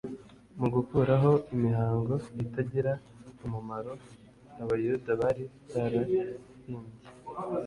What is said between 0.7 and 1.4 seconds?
gukuraho